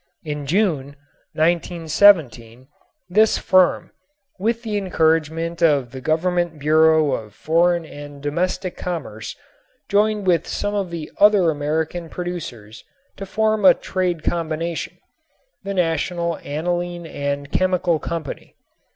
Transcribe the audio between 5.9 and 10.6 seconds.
the Government Bureau of Foreign and Domestic Commerce, joined with